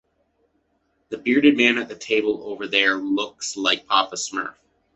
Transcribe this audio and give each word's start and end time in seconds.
The 1.09 1.19
bearded 1.19 1.57
man 1.57 1.77
at 1.77 1.87
the 1.87 1.95
table 1.95 2.41
over 2.45 2.65
there 2.65 2.95
looks 2.97 3.55
like 3.55 3.85
Papa 3.85 4.15
Smurf. 4.15 4.55